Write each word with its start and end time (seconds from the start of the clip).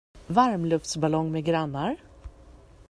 Varmluftsballong 0.27 1.31
med 1.31 1.43
grannar. 1.43 1.95